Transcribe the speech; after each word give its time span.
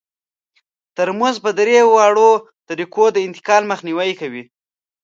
ترموز 0.95 1.35
په 1.45 1.49
درې 1.59 1.75
واړو 1.93 2.31
طریقو 2.69 3.05
د 3.11 3.17
انتقال 3.27 3.63
مخنیوی 3.71 4.11
کوي. 4.19 4.43